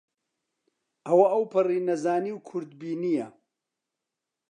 ئەوە 1.07 1.25
ئەوپەڕی 1.33 1.85
نەزانی 1.89 2.33
و 2.35 2.43
کورتبینییە 2.49 3.27